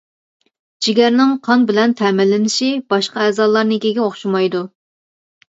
[0.85, 4.65] جىگەرنىڭ قان بىلەن تەمىنلىنىشى باشقا ئەزالارنىڭكىگە ئوخشىمايدۇ.